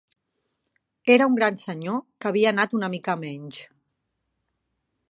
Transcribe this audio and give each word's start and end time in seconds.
Era 1.15 1.27
un 1.31 1.35
gran 1.41 1.59
senyor 1.65 2.01
que 2.25 2.31
havia 2.31 2.55
anat 2.55 2.75
una 2.81 2.91
mica 2.95 3.17
a 3.17 3.21
menys 3.27 3.63